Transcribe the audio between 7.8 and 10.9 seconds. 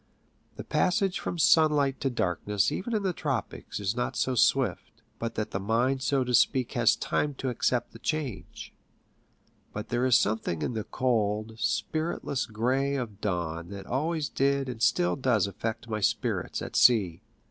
the change; but there is something in the